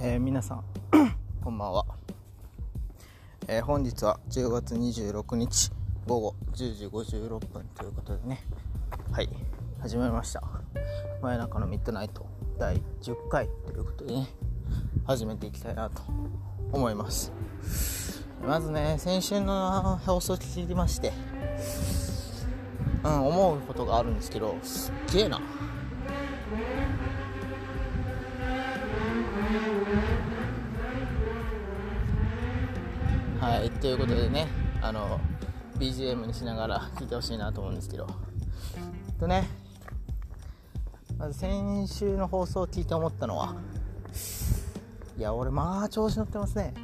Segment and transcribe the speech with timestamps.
[0.00, 0.64] えー、皆さん
[1.42, 1.84] こんばんは、
[3.48, 5.72] えー、本日は10月26日
[6.06, 8.44] 午後10時56分ということでね。
[9.10, 9.28] はい
[9.80, 10.40] 始まりました。
[11.20, 12.26] 真夜中のミッドナイト
[12.60, 14.28] 第10回ということでね
[15.04, 16.02] 始めていきたいなと
[16.70, 17.32] 思います。
[18.46, 21.12] まずね先週の放送聞きまして
[23.02, 25.40] うん思うことがあるんですけどすっげえな。
[33.80, 34.48] ということでね
[34.82, 35.20] あの
[35.78, 38.06] BGM にしながら聴いてほしいなと思うんですけど。
[39.18, 39.48] とね
[41.18, 43.56] まず先週の放送を聞いて思ったのは
[45.16, 46.74] いや俺まあ調子乗ってますね。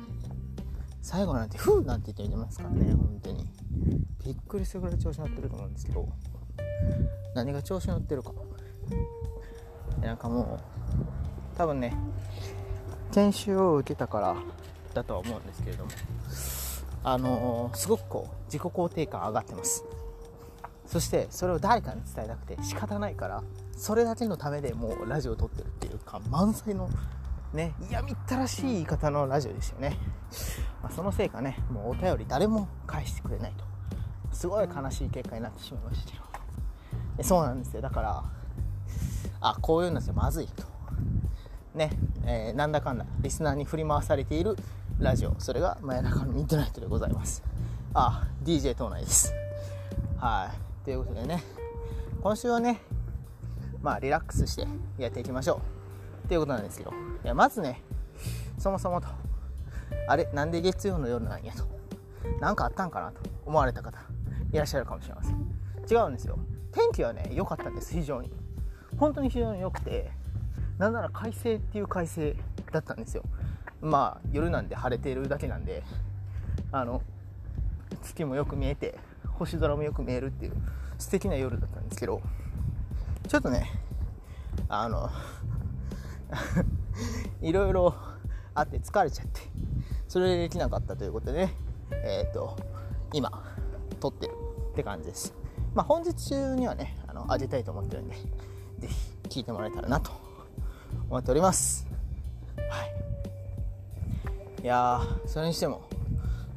[1.03, 3.49] 最後なんて「ふう」なんて言ってみてますからね本当に。
[4.25, 6.09] びっくりするぐらい調子乗ってると思うんですけど
[7.35, 8.33] 何が調子乗ってるか。
[10.01, 10.59] なんかも
[11.55, 11.97] う多分ね
[13.13, 14.37] 研修を受けたから
[14.95, 15.91] だとは思うんですけれども。
[17.05, 19.85] あのー、すごくこう自己肯定感上がってます。
[20.87, 26.91] そしてそれを誰かに伝えたくて仕方ないからそれだけのためでもうラジオを撮ってるっていうか満載の
[27.55, 29.97] ね嫌みったらしい言い方のラジオですよね、
[30.83, 33.65] まあ、そのせいかねもうお便り誰も返してくれないと。
[34.33, 36.19] すごい悲しい結果になってしまいましたけ
[37.17, 37.81] どそうなんですよ。
[37.81, 38.25] だから
[39.41, 40.74] あこういうのじゃまずいと。
[41.75, 41.91] ね、
[42.25, 44.57] えー、なんだかんだリスナーに振り回されている
[45.01, 45.35] ラジオ。
[45.39, 47.43] それが真夜中のミッドナイトでございます。
[47.95, 49.33] あ DJ 島内です。
[50.19, 50.85] はい。
[50.85, 51.43] ということでね
[52.23, 52.81] 今週はね
[53.83, 54.67] まあリラックスして
[54.99, 55.55] やっていきましょ
[56.23, 56.27] う。
[56.27, 56.93] っていうことなんですけど
[57.25, 57.83] いやまずね
[58.57, 59.09] そもそもと
[60.07, 61.65] あれなんで月曜の夜なんやと。
[62.41, 63.99] 何かあったんかなと思われた方
[64.53, 65.37] いらっしゃるかもしれません。
[65.91, 66.39] 違うんですよ。
[66.71, 67.93] 天気はね良かったんです。
[67.93, 68.33] 非常に。
[68.97, 70.13] 本当に非常に良くて
[70.79, 72.37] なんなら快晴っていう快晴
[72.73, 73.23] だったんですよ。
[73.81, 75.83] まあ夜なんで晴れているだけなんで
[76.73, 77.03] あの
[78.03, 78.99] 月もよく見えて
[79.39, 80.53] 星空もよく見えるっていう
[80.99, 82.23] 素敵な夜だったんですけど
[83.29, 83.71] ちょっとね
[84.69, 85.11] あの
[87.43, 87.95] いろいろ
[88.55, 89.43] あって疲れちゃって
[90.09, 91.55] それでできなかったということでね
[91.91, 92.57] えっ、ー、と
[93.13, 93.31] 今
[94.01, 94.33] 撮ってる
[94.73, 95.35] って感じです。
[95.75, 98.17] まあ本日中にはねあのあげたいと思ってるんで
[98.79, 100.24] 是非聞いてもらえたらなと
[101.15, 101.87] 思っております。
[102.69, 102.85] は
[104.61, 104.65] い。
[104.65, 105.89] いやそれにしても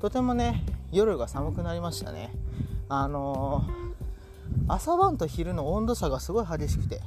[0.01, 2.31] とてもね夜が寒くなりましたね。
[2.89, 7.01] あのー、朝晩と昼の温度差がすごい激しくて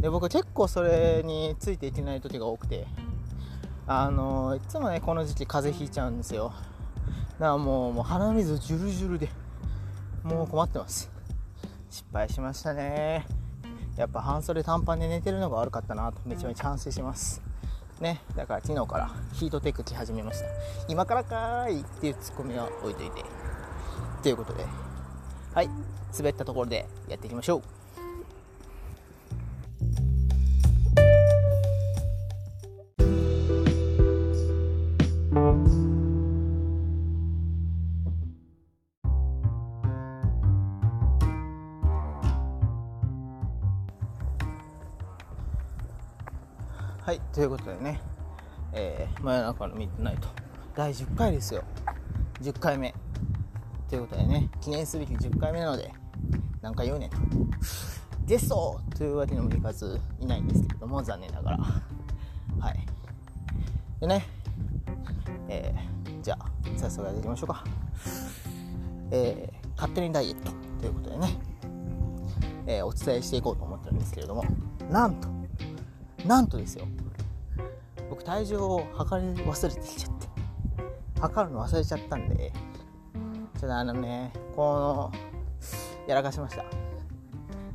[0.00, 2.86] で僕結構それについていけない時が多くて
[3.88, 6.52] あのー、いつもねこの時期風邪ひいちゃうんですよ。
[7.32, 9.28] だからもうもう鼻水ジュルジュルで
[10.22, 11.10] もう困ってます。
[11.90, 13.26] 失敗しましたね。
[13.96, 17.42] やっぱ半袖短パンで寝てるのが悪かったなとめちゃめちゃ反省します
[18.00, 20.46] ね、だから昨日からヒートテック着始めました。
[20.86, 23.24] 今からかーいっていうツッコミは置いといて。
[24.22, 24.66] ということで、
[25.54, 25.70] はい、
[26.14, 27.62] 滑ったところでやっていきましょう。
[47.36, 48.00] ということでね、
[48.72, 50.26] えー、真夜中のミッドナイト。
[50.74, 51.64] 第10回ですよ。
[52.40, 52.94] 10回目。
[53.90, 55.92] ということでね記念すべき10回目なので
[56.62, 57.10] 何回言うねん。
[57.10, 57.18] と
[58.24, 58.80] ゲスト！
[58.96, 61.58] というわけにもいかずいないんですけれども残念ながら。
[61.58, 62.86] はい。
[64.00, 64.26] でね
[65.50, 66.48] えー、じゃあ
[66.78, 67.64] 早速やっていきましょうか。
[69.10, 70.52] えー、勝手にダイエット。
[70.80, 71.28] ということでね、
[72.66, 74.42] えー、お伝えしていこうと思ってるんですけれども
[74.90, 75.28] なんと。
[76.24, 76.86] なんとですよ。
[78.26, 80.26] 体重を測り忘れてきちゃって。
[81.20, 82.52] 測るの忘れちゃったんで。
[83.60, 86.64] ちょっとあのねこのやらかしました。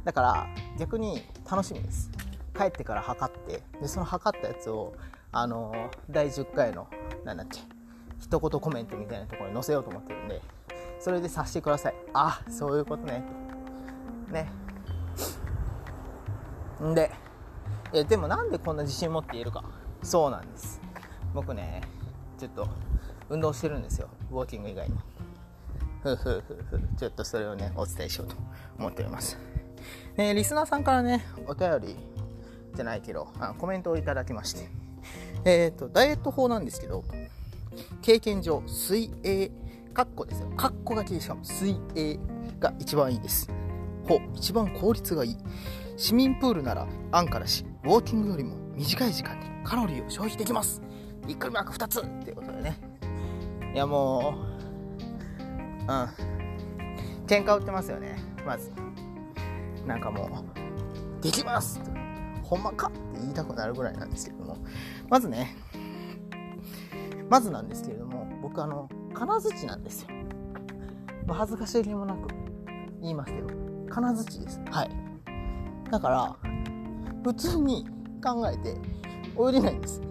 [0.04, 2.12] だから逆に楽しみです。
[2.54, 4.94] 帰ってから測ってでその測ったやつを
[5.32, 6.86] あの第10回の
[7.24, 7.62] 何だっけ
[8.20, 10.42] 一言コメントみたいなところに載せようと思ってるんで
[11.00, 11.96] それでさせてください。
[12.14, 13.24] あそういうことね。
[14.30, 14.52] ね。
[16.84, 17.10] んで
[17.94, 19.64] えでもなんでこんな自信持って言えるか。
[20.02, 20.82] そうなんです。
[21.34, 21.82] 僕ね
[22.38, 22.68] ちょっと
[23.30, 24.10] 運動してるんですよ。
[24.32, 24.96] ウォーキング以外に。
[26.04, 28.36] ふふふふちょっとそれをねお伝えしようと
[28.80, 29.38] 思っております、
[30.18, 31.96] ね、リスナーさんからねお便り
[32.74, 34.70] じゃないけどあコメントをいただきまして。
[35.46, 37.04] えっ、ー、とダイエット法なんですけど
[38.02, 39.52] 経験上水泳
[39.94, 40.52] カッコですよ。
[40.56, 42.20] カッコがきでしかも水泳
[42.60, 43.50] が一番いいです。
[44.20, 45.38] ほ一番効率がいい。
[45.98, 50.82] 市民プールなら安価だしウォーキングよりも短い時間でカロリーを消費できます。
[51.28, 52.02] 1個マーク2つ。
[52.02, 52.78] っていうことでね。
[53.74, 54.52] いやもう
[55.82, 55.88] うん。
[57.28, 58.18] 喧嘩売ってますよね。
[58.46, 58.72] まず。
[59.86, 61.80] なんかもうできます。
[62.44, 64.58] ほんまかって言いたくなるぐらいなんですけども。
[65.10, 65.56] まずね。
[67.30, 70.10] まずなんですけれども僕あの金槌なんですよ、
[71.30, 72.28] 恥ずかしげもなく
[73.00, 73.61] 言いますけど。
[73.92, 74.62] 金槌です。
[74.72, 74.90] はい。
[75.92, 76.36] だから
[77.24, 77.86] 普通に
[78.24, 78.78] 考えて
[79.38, 80.02] 泳げないんです。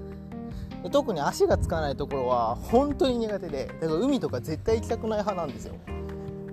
[0.83, 5.75] で特に足がつかないところは本当に苦手でだから海とか絶対行きたくない派なんですよ。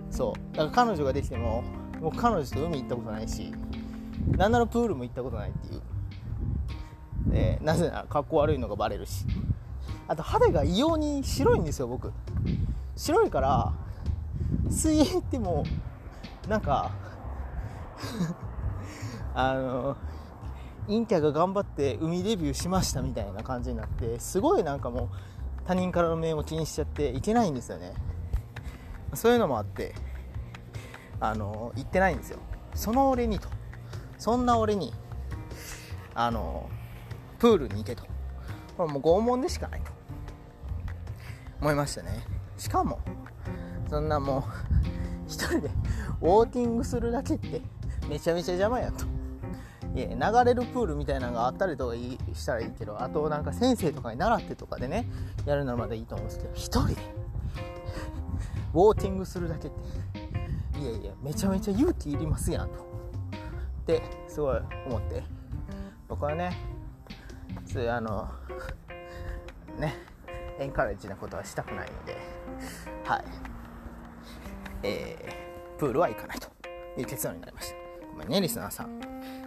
[0.10, 0.56] そう。
[0.56, 1.64] だから彼女ができても
[2.00, 3.52] もう彼女と海行ったことないし
[4.38, 5.82] なんならプールも行ったことないっていう。
[7.32, 9.26] でなぜなら格好悪いのがバレるし。
[10.10, 12.14] あと肌が異様に白いんですよ僕。
[12.96, 13.74] 白いから
[14.70, 15.66] 水泳行っても
[16.48, 16.92] なんか
[19.34, 19.98] あの
[20.88, 25.10] 陰キャが頑張って海デビューしましたみたいな感じになってすごいなんかもう
[25.66, 27.94] 他人からの目を気にしちゃっていけないんですよね。
[29.14, 29.94] そういうのもあって
[31.20, 32.40] あの行ってないんですよ。
[32.74, 33.50] その俺にと。
[34.18, 34.94] そんな俺に
[36.16, 36.70] あの
[37.38, 38.04] プールに行けと。
[38.78, 39.92] これもう拷問でしかないと。
[41.60, 42.24] 思いましたね。
[42.58, 43.00] しかも
[43.90, 44.44] そんなもう
[45.28, 45.70] 一人で
[46.22, 47.62] ウォーキングするだけって
[48.08, 49.06] めちゃめちゃ邪魔やと。
[49.96, 55.08] いや流れるプールみたいなのがあったりとかしたらいいけどあとなんか先生とかに習ってとかでね
[55.46, 56.54] やるならまだいいと思うんですけど。
[56.54, 56.96] 一人で。
[58.74, 62.74] ウォーキングするだけっていやいやめちゃめちゃ勇気いりますやんと。
[62.74, 62.78] っ
[63.86, 65.24] てすごい思って。
[66.08, 66.56] 僕はね
[67.66, 68.30] そういうあの
[69.80, 69.96] ね
[70.60, 72.18] エンカレッジなことはしたくないので。
[73.04, 73.24] はい。
[74.84, 76.48] えー、プールは行かないと
[77.00, 77.77] いう結論になりました。
[78.18, 79.00] ごめんねリスナーさん。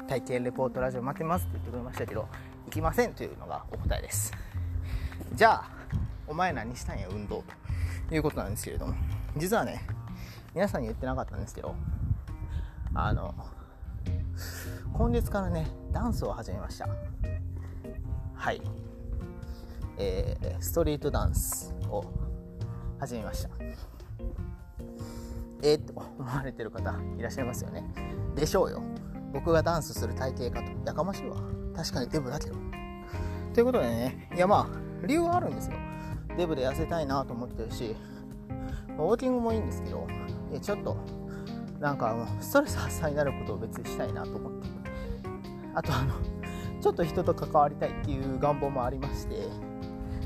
[0.06, 2.28] 体験レポートラジオ待ってますって言ってくれましたけど
[2.66, 4.32] 行きませんというのがお答えです。
[5.34, 5.70] じゃあ
[6.28, 7.44] お前何したんや運動
[8.08, 8.94] ということなんですけれども。
[9.36, 9.82] 実はね
[10.54, 11.74] 皆さんに言ってなかったんですけど
[12.94, 13.34] あの
[14.92, 16.88] 今月からねダンスを始めました。
[18.34, 18.62] はい。
[19.98, 22.04] えー、ストリートダンスを
[23.00, 23.50] 始めました。
[25.62, 27.84] えー、と思われてる方いらっしゃいますよね。
[28.34, 28.82] でしょうよ。
[29.32, 30.72] 僕がダンスする体型かと。
[30.86, 31.36] やかましいわ。
[31.74, 32.56] 確かにデブだけど。
[33.54, 35.76] ということでねいやまあ理由はあるんですよ。
[36.36, 37.96] デブで痩せたいなと思ってるし
[38.88, 40.06] ウォーキングもいいんですけど
[40.60, 40.96] ちょっと
[41.80, 44.68] なんかストレス発散になることを別にしたいなと思って
[45.74, 46.14] あとあの
[46.80, 49.34] ちょっと人と関わりたいっていう願望もありまして、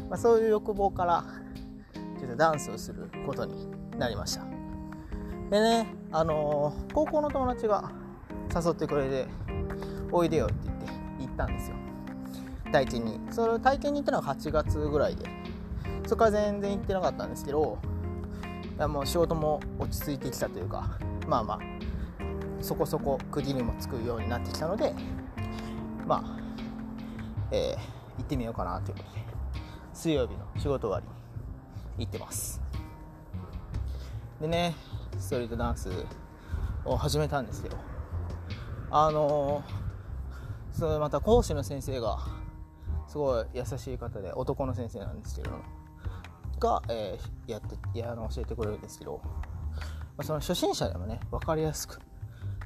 [0.09, 1.25] まあ、そういう欲望から
[2.19, 4.54] ちょっとダンスをすることになりました。
[5.51, 7.91] でねあのー、高校の友達が
[8.55, 9.27] 誘ってくれて
[10.11, 10.87] おいでよって言って
[11.21, 11.77] 行ったんですよ。
[12.73, 13.21] 体験に。
[13.31, 15.45] それ体験に行ったのは8月ぐらいで。
[16.07, 17.79] そこから全然行ってなかったんですけど
[18.77, 21.61] いやもう仕事も落ち着いてきたというかまあまあ
[22.61, 24.95] そこそこ区切りもつくようになってきたので
[26.07, 26.39] まあ、
[27.51, 29.25] えー、行ってみようかなということで
[29.93, 31.07] 水曜日の仕事終わり
[31.99, 32.61] に行ってます。
[34.41, 34.75] でね
[35.19, 35.91] ストリートダンス
[36.85, 37.77] を始めたんですけど
[38.91, 42.19] あのー、それまた講師の先生が
[43.09, 45.51] すごい優しい方で男の先生なんですけど
[46.61, 49.31] が、えー、やってやの教えてくれるんですけど、ま
[50.19, 52.01] あ、その初心者でもね分かりやすく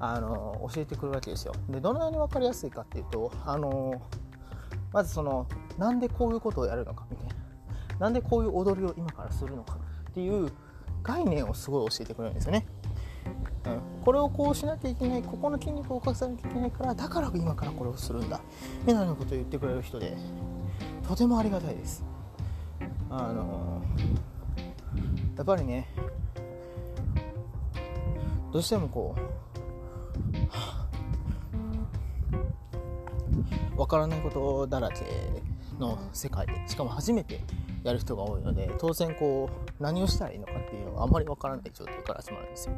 [0.00, 1.52] あの教えてくるわけですよ。
[1.69, 4.00] でどのように分かりやすいかっていうとあの
[4.93, 7.35] まずそのなんでこういうことをやるのかみたいな
[7.99, 9.78] なんでこういう踊りを今からするのか
[10.11, 10.52] っていう
[11.09, 12.67] 概念をすごい教えてくれるんですよね、
[13.65, 18.41] うん、これをこうしなきゃいけないここの筋肉を動かさなきゃいけないからだから今からこれをするんだ。
[18.87, 20.15] みたいなことを言ってくれる人で
[21.09, 22.05] とてもありがたいです。
[23.11, 23.83] あの
[25.35, 25.88] やっぱりね
[28.53, 29.17] どうしてもこ
[33.77, 35.07] うわからないことだらけ
[35.79, 37.41] の世界でしかも初めて
[37.85, 42.75] やる人が多いので当然こう何をしたらいいのかっていうのがあんまりわからない状態から始まるんですよ。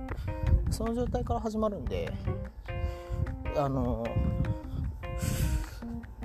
[0.70, 2.12] その状態から始まるんで
[3.56, 4.04] あの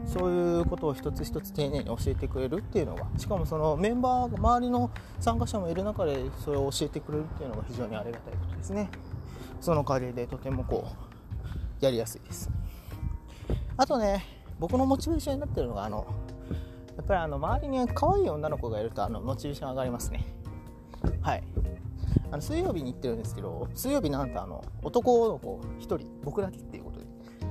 [0.05, 8.89] そういうことを一つ一つ丁寧に教えてくれるっていうのがしかもそのメンバー周りの参加者もいる中でそれを教えてくれるっていうのが非常にありがたいことですね。
[9.59, 10.87] そのおかげでとてもこ
[11.81, 12.49] うやりやすいです。
[13.77, 14.23] あとね
[14.59, 16.05] 僕のモチベーションになってるのがあの
[16.97, 20.25] やっぱりあの周りに可愛い女の子がいるとあのモチベーション上がりますね。
[21.21, 21.43] はい。
[22.31, 27.05] あの水曜日に行ってるんですけど水曜日なんとあの男の子1人僕だけっていうことで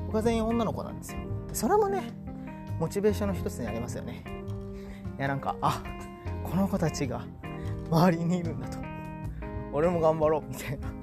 [0.06, 1.18] 僕は全員女の子なんですよ。
[1.52, 2.02] それもね
[2.78, 4.24] モチベーションの一つになりますよね。
[5.18, 5.82] いやなんかあ
[6.42, 7.24] この子たちが
[7.90, 8.78] 周りにいるんだと。
[9.72, 10.88] 俺も頑張ろうみたいな。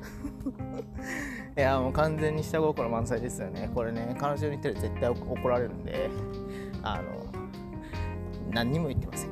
[1.57, 3.69] いやもう完全に下心満載ですよね。
[3.75, 6.09] これね彼女に言ってる絶対怒られるんで
[6.81, 7.30] あの
[8.51, 9.31] 何にも言ってません。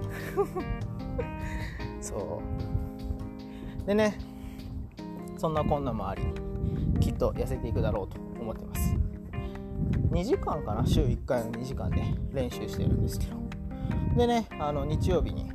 [2.02, 2.42] そ
[3.84, 3.88] う。
[3.88, 4.20] でね
[5.38, 6.22] そんなこんなもあり
[7.00, 8.96] きっと痩せていくだろうと思ってます。
[10.12, 10.86] 2時間かな？
[10.86, 13.38] 週1回の2時間で練習してるんですけど。
[14.18, 15.52] でねあの日曜日に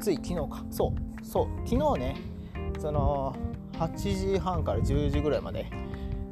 [0.00, 0.64] つい昨日か。
[0.70, 2.16] そうそう昨日ね
[2.78, 3.34] その
[3.74, 5.70] 8時半から10時ぐらいまで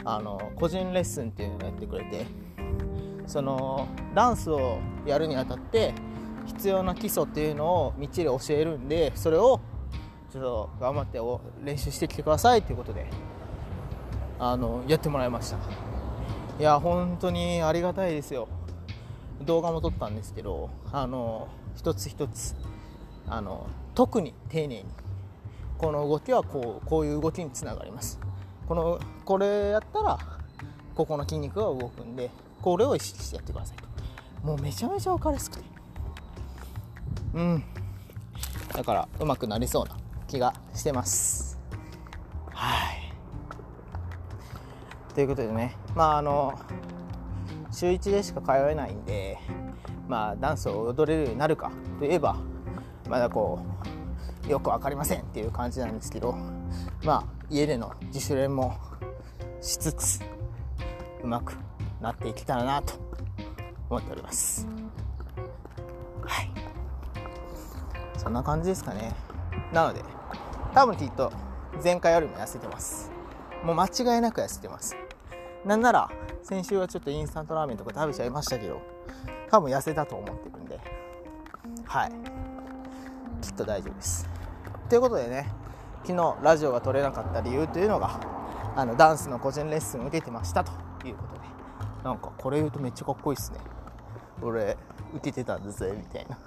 [0.05, 2.27] あの個人レッスンっていうのをやってくれて
[3.27, 5.95] そのダンスをやるにあたって
[6.47, 9.61] 必要な基礎っていうのをみっちり教えるんでそれを
[10.33, 11.21] ちょっと頑張って
[11.65, 13.07] 練習してきてくださいということで
[14.39, 15.59] あのやってもらいました。
[16.59, 18.49] いや本当にありがたいですよ。
[19.43, 22.55] 動画も撮ったんですけどあの一つ一つ
[23.27, 24.85] あの特に丁寧に
[25.79, 28.21] この動きはこうこういう動きにつながります。
[28.69, 30.19] このこれやったら
[30.95, 32.31] ここの筋肉が動くんで
[32.63, 34.47] これを意識してやってくださいと。
[34.47, 35.74] もうめちゃめちゃ分かりやすくて。
[37.35, 37.65] うん。
[38.73, 39.97] だからうまくなりそうな
[40.29, 41.59] 気がしてます。
[42.51, 43.13] はい。
[45.15, 45.77] ということでね。
[45.95, 46.59] まああの
[47.71, 49.39] 週1でしか通えないんで
[50.09, 51.71] まあダンスを踊れるようになるか。
[51.99, 52.37] といえば
[53.09, 53.61] まだこ
[54.47, 56.35] うよく分かりませんっていう感じなんですけど
[57.05, 58.77] まあ家での自主練も
[59.61, 60.21] しつつ
[61.23, 61.55] うまく
[62.01, 62.95] なっていけたらなと
[63.89, 64.67] 思っております。
[68.25, 69.13] そんな感じですかね。
[69.71, 70.03] なので
[70.73, 71.31] 多分きっと
[71.83, 73.11] 前回よりも痩せてます。
[73.63, 74.97] もう間違いなく痩せてます。
[75.65, 76.11] なんなら
[76.43, 78.81] 先週はちょっとインスタントラーメンとか食べちゃいましたけど
[79.51, 80.81] 多分痩せたと思ってるんで。
[81.85, 82.13] はい。
[83.43, 84.27] きっと大丈夫です。
[84.89, 85.51] ということでね
[86.05, 88.21] 昨日ラジオが撮れなかった理由というのが
[88.75, 90.73] あのダンスの個人レッスンを受けてましたと
[91.07, 91.41] いうことで。
[92.03, 93.59] なんかこれ言うとめっちゃかっこいいっすね。
[94.43, 94.77] 俺
[95.15, 96.39] 受けてたんだぜみたいな。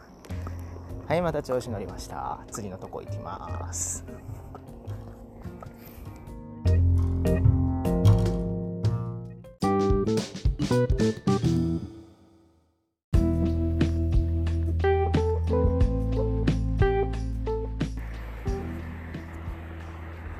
[1.07, 2.39] はいまた調子乗りました。
[2.51, 4.03] 次のとこ行きます。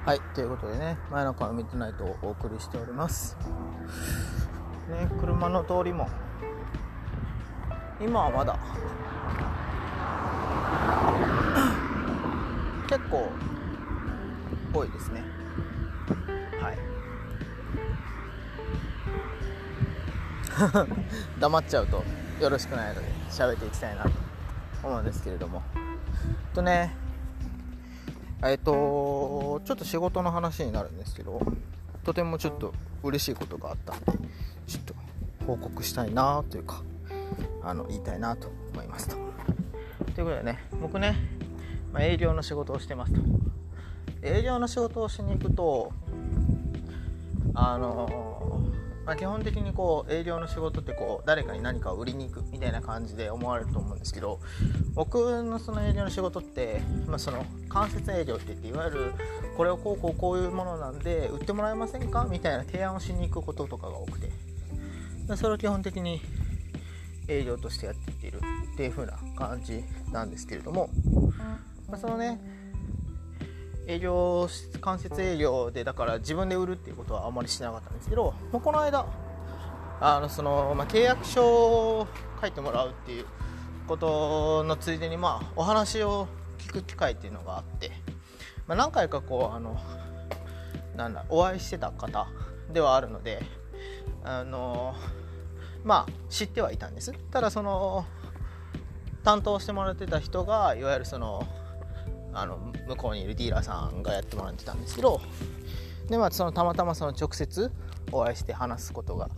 [0.06, 3.38] はいということでね前の川ミッドナイトをお送りしております。
[4.90, 6.10] ね車の通りも
[8.02, 8.60] 今はまだ
[13.10, 13.30] 構
[14.74, 15.24] 多いですね。
[16.62, 16.78] はい。
[21.40, 22.04] 黙っちゃうと
[22.42, 24.10] よろしくないので喋っていきたいなと
[24.84, 25.62] 思うんですけれども。
[26.54, 26.96] とね
[28.44, 31.40] えっとちょっと仕事の話になるんですけど
[32.04, 32.74] とてもちょっと
[33.04, 34.06] 嬉しいことがあったんで
[34.68, 34.96] ちょっと
[35.46, 36.82] 報告したいなというか
[37.64, 39.16] あの言いたいなと思いますと。
[40.16, 41.16] ということでね僕ね、
[41.98, 43.22] まあ、営業の仕事をしてますと。
[44.22, 45.92] 営業の仕事をしに行くと
[47.56, 48.70] あの
[49.04, 54.40] まあ、基本的にこう営業の仕事ってこう誰かに何かを売りに行くみたいな感じで思われると思うんですけど
[54.94, 59.14] 僕のその営業の仕事って、まあ、その間接営業って言っていわゆる
[59.56, 62.28] これをこうこうこういうものなんで売ってもらえませんか？
[62.30, 64.30] みたいな提案をしに行くこととかが多くて。
[65.36, 66.22] それを基本的に
[67.28, 68.42] 営業としてやっていっている
[68.74, 70.90] っていう風な感じなんですけれども、
[71.88, 72.40] まあ、そのね
[73.88, 74.50] 営業
[74.82, 79.06] 間接営業でだから自分で売るっていうことはあんまりしなかったんですけど、まあ、この間
[80.02, 82.08] あのその、まあ、契約書を
[82.42, 83.26] 書いてもらうっていう
[83.88, 86.28] ことのついでに、まあ、お話を
[86.60, 87.92] 聞く機会っていうのがあって、
[88.68, 89.80] まあ、何回かこうあの
[90.98, 92.28] なんだお会いしてた方
[92.74, 93.42] ではあるので
[94.24, 94.96] あの
[95.86, 97.14] まあ知ってはいたんです。
[97.32, 98.06] ただその
[99.24, 101.48] 担当してもらってた人がいわゆるその
[102.38, 105.20] あの向こうにいるディーラーさんがやってもらってたんですけど
[106.08, 107.72] で、まあ、そのたまたまその直接
[108.12, 109.30] お会いして話すことが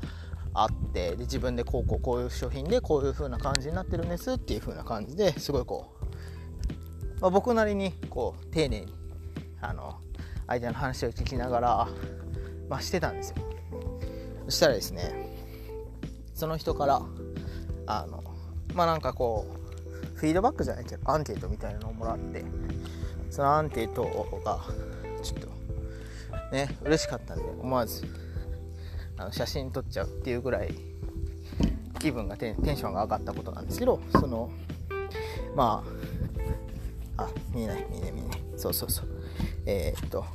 [0.53, 8.93] あってで自分でこうこうこういう商品でこういう風な感じになってるんですっていう風な感じですごいこう、まあ、僕なりにこう丁寧に
[9.61, 9.99] あの
[10.47, 11.87] 相手の話を聞きながら、
[12.67, 13.35] まあ、してたんですよ。
[14.45, 15.29] そしたらですね
[16.33, 17.01] その人から
[17.85, 18.23] あの
[18.73, 19.59] まあなんかこう
[20.19, 22.43] フィードバックじゃないけどアンケートみたいなのをもらって
[23.29, 24.03] そのアンケート
[24.43, 24.59] が
[25.21, 25.47] ちょっと
[26.51, 28.05] ね嬉しかったんで思わず
[29.17, 30.73] あの写真撮っちゃうっていうぐらい
[31.99, 34.49] 気分がテンションが上がったことなんですけどその、
[35.55, 35.83] ま
[37.17, 38.41] ああ見えない見えない見えない。
[38.55, 39.07] そうそうそう。
[39.65, 40.25] えー、っと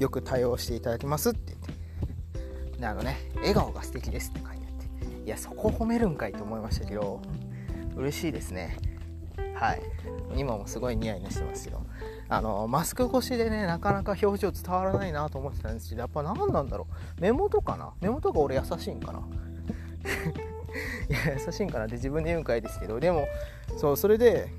[0.00, 1.58] よく対応していただきますって言っ
[2.74, 2.80] て。
[2.80, 5.24] であのね笑顔が素敵ですって書いてあって。
[5.24, 7.22] いやそこ褒めるんかいと思いましたけど
[7.96, 8.76] 嬉しいですね。
[9.54, 9.82] はい。
[10.36, 11.77] 今もすごいニヤニヤしてますけど
[12.30, 16.86] あのマスク越しでねなかなか表情伝わらないなと思ってたんですけどやっぱ何なんだろ
[17.18, 17.20] う。
[17.20, 17.92] 目元かな？
[18.00, 19.20] 目元が俺優しいんかな？
[21.08, 23.26] いや優しいんかなって自分で言うんかいですけどでも
[23.78, 24.52] そうそれで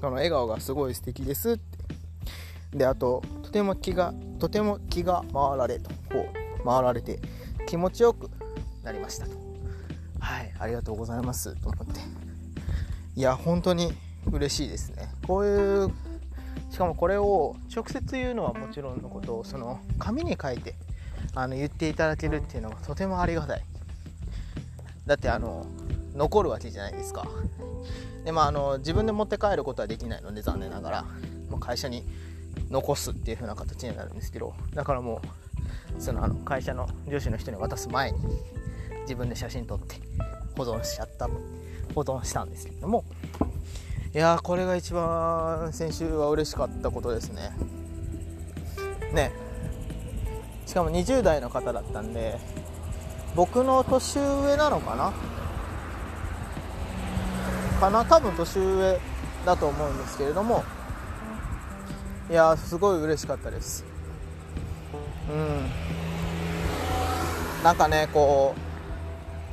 [0.00, 1.76] この笑顔がすごい素敵ですって。
[2.76, 6.26] であととても気がとても気が回られとこ
[6.60, 7.20] う回られて
[7.66, 8.28] 気持ちよく
[8.82, 9.32] なりましたと。
[10.20, 12.00] はいありがとうございますと思って。
[13.14, 13.94] いや本当に
[14.30, 15.08] 嬉しいですね。
[15.26, 15.90] こういう
[16.76, 20.74] しかもこれを直接言うのはもちろんのことをその紙に書いて
[21.34, 23.62] あの言っていただけるっていうのがとてもありがたい。
[25.06, 25.64] だってあの
[26.14, 27.26] 残るわけじゃないですか。
[28.26, 31.02] でまああの自分で持って帰ることはできないので残念ながら
[31.48, 32.04] もう会社に
[32.68, 35.22] 残すっていう風な形になるんですけどだからも
[35.96, 38.18] うそのあの会社の上司の人に渡す前に
[39.04, 39.96] 自分で写真撮って
[40.58, 41.26] 保存しちゃった
[41.94, 43.02] 保存したんですけども
[44.14, 47.52] いやこれが一番先週は嬉しかったことですね。
[49.12, 49.32] ね。
[50.64, 52.38] しかも20代の方だったんで
[53.34, 55.12] 僕の年上なのかな？
[57.78, 58.04] かな？
[58.04, 58.98] 多分年上
[59.44, 60.64] だと思うんですけれども。
[62.28, 63.84] いやすごい嬉しかったです。
[65.30, 65.70] うん。
[67.62, 68.54] なんかねこ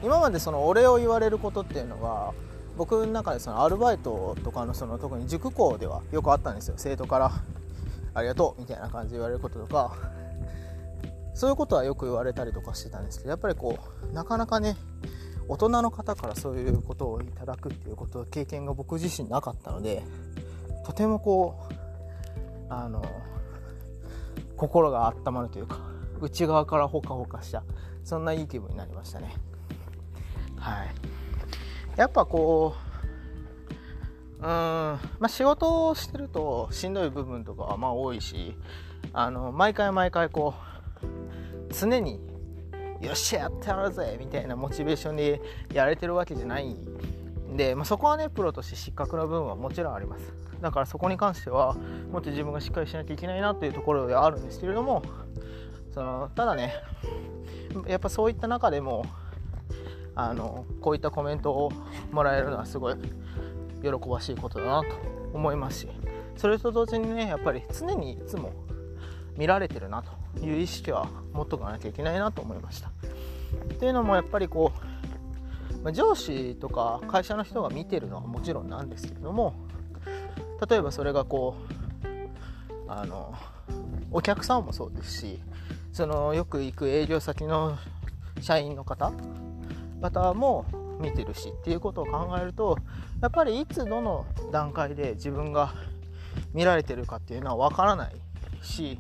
[0.02, 2.34] う今までそのお礼を言われることっていうのが
[2.78, 6.76] 僕の中でそのアルバイトとかのその特に塾校ではよくあったんですよ。
[6.78, 7.32] 生徒から
[8.14, 10.24] 「ありがとう」みたいな感じで言われることとか。
[11.34, 13.78] そういうことはよく言われたりとかしてたんですけどやっぱりこ
[14.12, 14.78] うなかなかね
[15.48, 20.04] 大人の方からそういうことをいただくっていうこと経験が僕自身なかったので
[20.86, 21.74] とてもこう
[22.70, 23.04] あの
[24.56, 25.80] 心が温まるというか
[26.22, 27.64] 内側からほかほかした
[28.04, 29.34] そんないい気分になりましたね。
[30.58, 31.23] はい。
[31.96, 32.76] やっぱこ
[34.40, 38.58] ううんまあ仕事をしてるとしんどい部分とかはまあ多いし
[39.14, 40.54] あの毎回毎回こ
[41.02, 42.20] う常に
[43.02, 45.42] よっしゃやってやるぜみたいなモチベーションで
[45.74, 50.34] やれてるわけじゃないんで、まあ、そこはねプロとして失格な部分はもちろんあります。
[50.62, 51.76] だからそこに関しては
[52.10, 55.04] もっと自分がしっかりしなきゃいけないなっていうところではあるんですけれども
[55.94, 56.74] そのただね
[57.86, 59.06] やっぱそういった中でも
[60.16, 61.72] あのこういったコメントを
[62.12, 62.96] もらえるのはすごい
[63.82, 64.90] 喜ばしいことだなと
[65.34, 65.88] 思いますし
[66.38, 68.54] それと同時にねやっぱり常にいつも
[69.38, 72.90] 見られてるなという意識は持っとかなきゃいけないなと思いました。
[72.90, 74.72] っていうのもやっぱりこ
[75.84, 79.54] う上司とか会社の人が見てるのはもちろんなんですけれども
[80.68, 81.56] 例えばそれがこ
[82.08, 83.34] うあの
[84.12, 85.40] お客さんもそうですし
[85.92, 87.78] そのよく行く営業先の
[88.42, 89.12] 社員の方
[90.12, 90.66] 方も
[91.00, 92.78] 見てるしっていうことを考えると
[93.22, 95.74] やっぱりいつどの段階で自分が
[96.54, 98.16] 見られてるかっていうのは分からない
[98.62, 99.00] し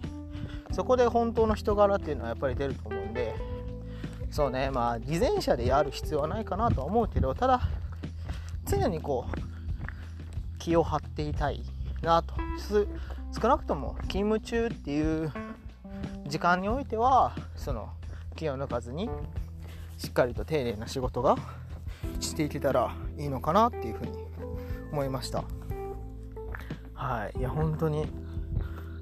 [0.71, 3.35] そこで本当の人柄っていうのはやっぱり出ると思うんで
[4.31, 7.61] そうねまあ偽善者でやる必要はないかなとは思うけどただ
[8.65, 11.63] 常にこう気を張っていたい
[12.01, 12.33] なと。
[13.41, 15.31] 少なくとも勤務中っていう
[16.27, 17.89] 時間においてはその
[18.35, 19.09] 気を抜かずに
[20.03, 21.37] しっかりと丁寧な仕事が
[22.19, 24.11] していけたらいいのかなっていうふうに
[24.91, 25.45] 思いました。
[26.93, 27.39] はい。
[27.39, 28.05] いや本当に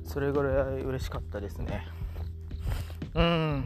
[0.05, 1.87] それぐらい嬉しかったですね。
[3.15, 3.65] うん。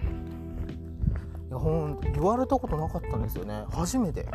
[1.49, 3.65] いやほん言われたことなかったんですよね。
[3.69, 4.25] 初めて。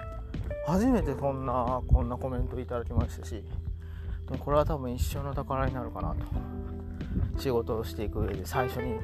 [0.66, 3.42] 初めてそんなこんなコメントいただきましたし。
[4.26, 6.26] でもこれは多分一生の宝になるかなと。
[7.40, 9.00] 仕事をしていく上で最初に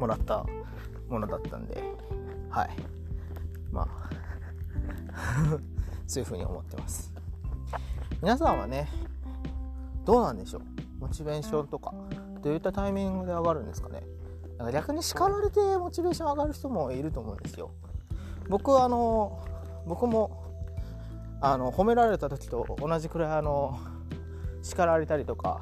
[0.00, 0.46] もらった
[1.10, 1.82] ものだったんで。
[2.48, 2.93] はい。
[3.74, 4.10] まあ。
[6.06, 7.12] そういうふうに思ってます。
[8.22, 8.88] 皆さんはね
[10.04, 10.62] どうなんでしょう？
[11.00, 11.92] モチベーションとか。
[12.42, 14.02] どういったタイミングで上がるんですかね？
[14.58, 17.70] なんか逆に叱られてモチベーション上がる人もいると思うんですよ。
[18.48, 19.40] 僕あの
[19.86, 20.44] 僕も
[21.40, 23.78] あの褒められた時と同じくらいあの
[24.62, 25.60] 叱られたりとか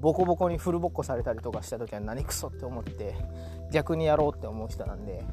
[0.00, 3.14] ボコボコにフルボッコされたりとかした時は何クソって思って
[3.72, 5.24] 逆にやろうって思う人なんで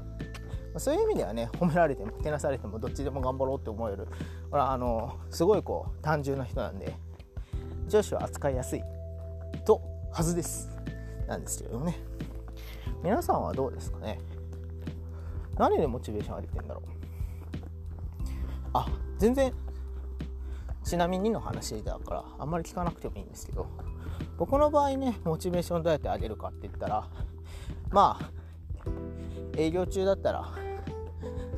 [0.77, 4.07] そういう意味ではね褒められてもけなされてもどっちでも頑張ろうって思える。
[4.49, 6.95] ほらあのすごいこう単純な人なんで
[7.87, 8.81] 上司は扱いやすい
[9.65, 9.81] と
[10.11, 10.69] はずです。
[11.27, 11.97] なんですけどね。
[13.03, 14.19] 皆さんはどうですかね。
[15.57, 16.93] 何でモチベーション上げてんだろう。
[18.73, 18.87] あ
[19.19, 19.53] 全然
[20.83, 23.67] ちなみにの話だからあんまり聞かなくてもいいんですけど
[24.37, 27.07] 僕の場合ねモチベーションどうやって上げるかって言ったら
[27.91, 28.29] まあ
[29.55, 30.62] 営業中だったら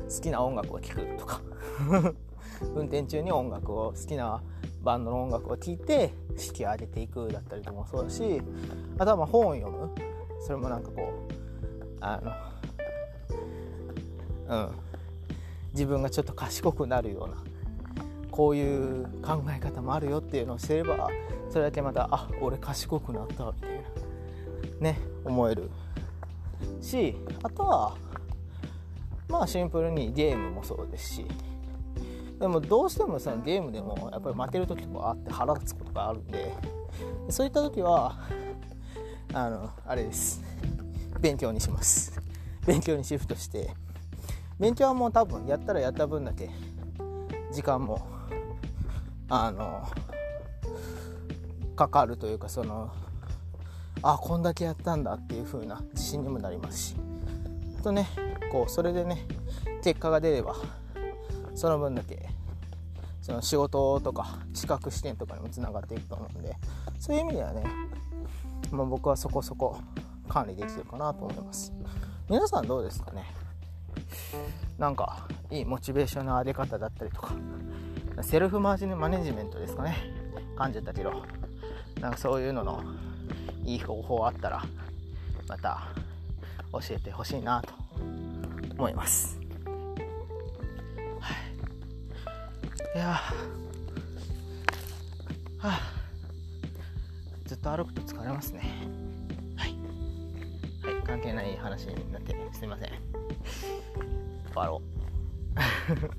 [0.08, 1.40] 好きな音楽を聴くとか。
[2.74, 4.42] 運転中に音楽を好きな
[4.82, 8.40] バンドの音楽を聴いて士気を上げていくだったりとかもそうだし
[8.98, 9.90] あとはまあ本を読む。
[10.40, 12.20] それもなんかこうあ
[14.48, 14.70] のうん。
[15.72, 17.36] 自分がちょっと賢くなるような
[18.30, 21.10] こういう考え方もあるよっていうのを知れば
[21.50, 23.70] それだけまたあ俺賢くなったみたい
[24.80, 24.90] な。
[24.92, 25.70] ね思える。
[26.80, 27.96] しあとは
[29.28, 31.26] まあシンプルにゲームもそうですし
[32.38, 36.54] でもどうしてもそのゲームでもやっぱり負ける時とかあって腹立つことがあるんで
[37.28, 38.18] そういった時は
[39.32, 40.42] あのあれです。
[41.20, 42.20] 勉強にします。
[42.66, 43.70] 勉強にシフトして
[44.58, 46.50] 勉強はもう多分やったらやった分だけ
[47.52, 48.06] 時間も
[49.28, 49.88] あの
[51.74, 52.90] かかるというかその
[54.02, 57.05] あこんだけやったんだっていう風な自信にもなりますし。
[57.86, 58.08] とね
[58.50, 59.24] こうそれでね
[59.84, 60.56] 結果が出れば
[61.54, 62.28] その分だけ
[63.22, 66.56] その仕事とか資格試験とかにもつながっていくと思うんで
[66.98, 67.64] そういう意味ではね、
[68.72, 69.78] まあ、僕はそこそこ
[70.28, 71.72] 管理できてるかなと思います。
[72.28, 73.24] 皆さんどうですかね？
[74.78, 77.34] なんかいいモチベーションの上げ方だったりとか
[78.22, 79.96] セルフマージンマネジメントですかね？
[80.56, 81.22] 感じたけど
[82.00, 82.82] なんかそういうのの
[83.64, 84.64] いい方法あったら
[85.46, 85.86] また
[86.80, 87.74] 教えてほしいなと
[88.76, 89.38] 思います、
[91.20, 91.32] は
[92.94, 93.06] い、いや
[95.58, 95.80] はあ。
[97.46, 98.60] ずっと歩くと疲れますね。
[99.56, 99.76] はい、
[100.82, 102.88] はい、関係ない話になってすいません。
[104.48, 106.15] 終わろう。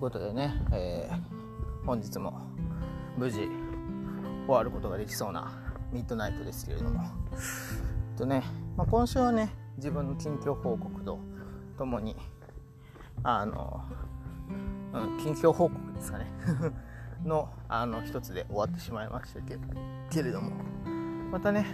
[0.00, 2.40] ということでね、えー、本日も
[3.18, 3.48] 無事終
[4.48, 5.52] わることができそうな
[5.92, 7.02] ミッドナイトですけれども。
[7.32, 8.42] えっとね、
[8.78, 11.18] まあ、今週はね自分の近況報告と
[11.76, 12.16] ともに
[13.22, 13.84] あの、
[14.94, 16.32] うん、近況報告ですかね。
[17.22, 19.58] のあの一つで終わってしまいましたけ
[20.08, 20.50] けれども。
[21.30, 21.66] またね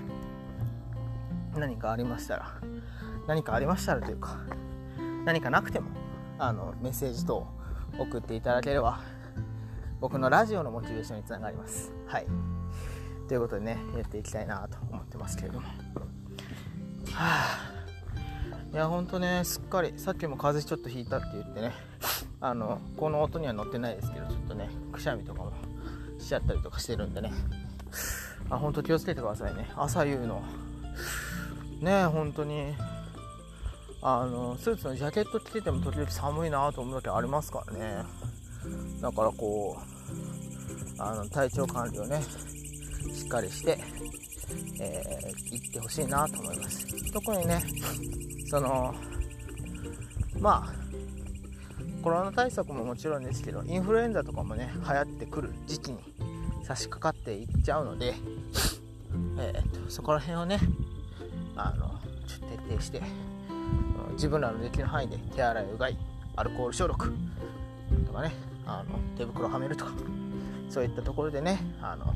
[1.56, 2.60] 何かありましたら
[3.28, 4.36] 何かありましたらというか
[5.24, 5.90] 何かなくても
[6.40, 7.55] あのメッセージ等
[7.98, 9.00] 送っていただければ
[10.00, 11.92] 僕のラジオのモチベーションにつながります。
[12.06, 12.26] はい。
[13.28, 15.66] ということでねやっていきたいなと思ってますけれども。
[15.66, 15.74] は
[17.14, 17.72] あ
[18.72, 21.72] いやほんとねすっかりさっきも風邪ちょっとひいたって言ってね
[22.40, 25.52] あのこの音には乗ってないですけどちょっとねくしゃみとかも
[26.18, 27.32] しちゃったりとかしてるんでね。
[28.50, 29.70] あ本当気をつけてくださいね。
[29.76, 30.42] 朝夕の。
[31.80, 32.74] ね本当に。
[34.02, 38.02] あのスーツのジャケット着てても時々寒いなと思う時ありますからね。
[39.00, 42.20] だからこうあの体調管理をね
[43.14, 43.78] しっかりして、
[44.80, 47.12] えー、行ってほしいなと思います。
[47.12, 47.62] 特にね
[48.50, 48.94] その
[50.38, 50.86] まあ
[52.02, 55.98] コロナ対策ももちろんですけどインフルエンザとかもね流行ってくる時期に
[56.62, 58.14] 差し掛かっていっちゃうので、
[59.38, 60.60] えーと、そこら辺をね
[61.56, 61.88] あの
[62.28, 63.02] ちょっと徹底して
[64.16, 65.96] 自分らのできる範囲で手洗いうがい
[66.34, 67.12] アルコール消毒。
[68.06, 68.32] とかね
[68.66, 69.92] あの手袋はめるとか。
[70.68, 72.12] そういったところでねあの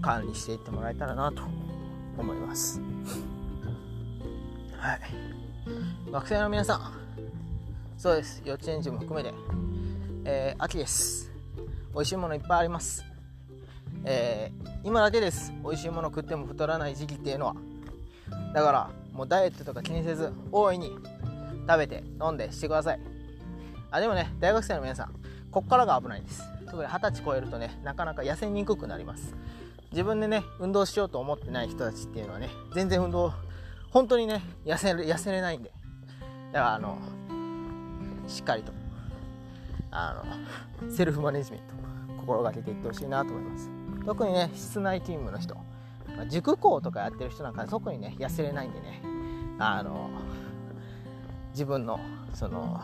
[0.00, 1.42] 管理していってもらえたらなと
[2.18, 2.80] 思います。
[4.76, 5.00] はい。
[6.10, 6.92] 学生の皆さん。
[7.96, 8.42] そうです。
[8.44, 9.32] 幼稚園児も含めて、
[10.24, 11.30] えー、秋です。
[11.94, 13.04] 美味しいものいっぱいあります。
[14.04, 15.52] えー、今だけです。
[15.62, 17.54] 美味しいもの食っても太らない時期っていうのは。
[18.54, 20.90] だからもうダイエットとか気にせず大いに
[21.68, 23.00] 食べて飲んでしてください。
[23.90, 25.14] あでもね大学生の皆さん
[25.50, 26.42] こっからが危ないです。
[26.66, 29.34] 特に二十歳超えるとねなかなか痩せにくくなります。
[29.90, 33.34] 自分でね運動しようと思ってない人たちっていうのはね全然運動
[33.90, 35.70] 本当にね痩せる痩せれないんで
[36.52, 36.98] だからあの
[38.26, 38.72] しっかりと
[39.90, 40.24] あ
[40.80, 41.74] のセルフマネジメント
[42.22, 43.70] 心がけていってほしいなと思います。
[44.06, 45.54] 特にね室内勤務の人、
[46.28, 49.02] 塾校とかやってる人なんか特にね痩せれないんでね。
[49.58, 50.10] あの
[51.50, 52.00] 自分の
[52.34, 52.80] その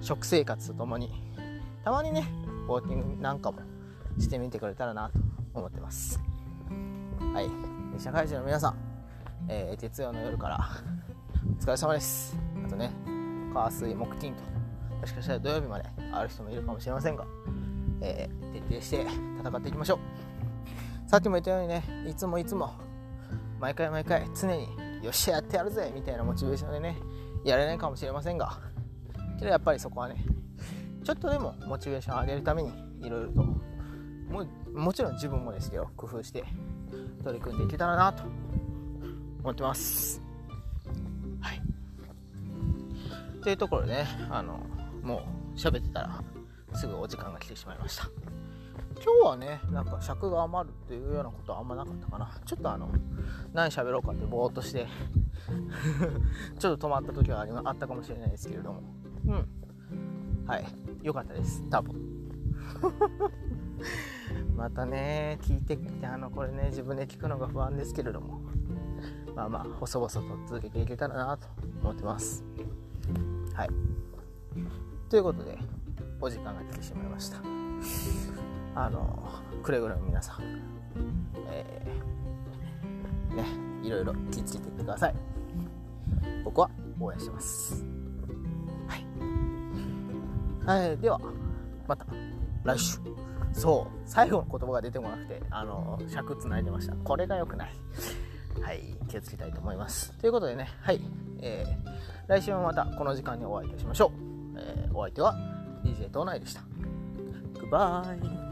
[0.00, 1.12] 食生活とともに
[1.84, 2.26] たまにね
[2.66, 3.60] ウォーキングなんかも
[4.18, 5.18] してみてくれたらなと
[5.54, 6.20] 思ってます。
[7.32, 7.50] はい。
[8.00, 8.76] 社会人の皆さん、
[9.48, 10.68] えー、月曜の夜から
[11.58, 12.36] お疲れ様です。
[12.64, 12.90] あとね
[13.54, 14.42] 火水木金と
[15.00, 17.26] もしかしたら土曜日まである人もいるかもしれませんが、
[18.00, 19.06] えー、徹底して
[19.40, 19.98] 戦っていきましょう。
[21.06, 22.72] さっきも言ったようにねいつもいつも
[23.60, 24.68] 毎回毎回常に
[25.02, 26.96] よっしゃやってやるぜみたいなモチベーションでね
[27.44, 28.58] やれないかもしれませんが
[29.38, 30.24] けどやっぱりそこはね
[31.04, 33.60] ちょっとでもモチベーション上げるためにいろいろとも
[34.72, 36.44] もちろん自分もですけど工夫して
[37.22, 38.22] 取り組んでいけたらなと
[39.42, 40.22] 思ってます。
[41.40, 41.60] はい。
[43.42, 44.60] というところでねあの
[45.02, 46.22] もう喋ってたら
[46.74, 48.31] すぐお時間が来てしまいました。
[49.04, 52.30] 今日はねなんか尺が余るっていうようなことはあんまなかったかな。
[52.46, 52.88] ちょっとあの
[53.52, 54.86] 何喋ろうかってぼーっとして
[56.58, 58.82] ちょっと止まった時はありあったかもしれないですけれども。
[59.26, 59.48] うん。
[60.46, 60.66] はい。
[61.02, 61.64] 良かったです。
[61.68, 61.94] 多分。
[64.56, 68.40] またね聞いてあのこれね自分で聞くのが不安ですけれども。
[69.34, 71.48] まあまあ細々と続けていけたらなと
[71.82, 72.44] 思ってます。
[73.54, 73.70] はい。
[75.08, 75.58] ということで
[76.20, 78.51] お時間が来てしまいました。
[78.74, 80.72] あのくれぐれも皆さん
[81.50, 83.44] えー、ね
[83.82, 85.14] いろいろ気付いていってください。
[86.44, 87.84] 僕は応援してます。
[88.86, 91.20] はい、はい、では
[91.86, 92.06] また
[92.64, 92.98] 来週。
[93.52, 96.94] そう最後の言葉が出てこなくてあの尺つないでました。
[96.96, 97.72] これが良くない。
[98.60, 100.12] はい気をつけたいと思います。
[100.18, 101.00] ということでねはい
[101.40, 101.90] えー、
[102.28, 104.12] 来週もまたこの時間にお会いいたしましょ
[104.54, 105.34] う、えー、お相手は
[105.84, 106.62] DJ 東内でした。
[107.58, 108.14] グッバ
[108.48, 108.51] イ